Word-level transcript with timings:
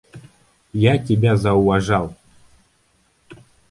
Я 0.73 0.97
тебя 0.97 1.37
зауважал. 1.37 2.15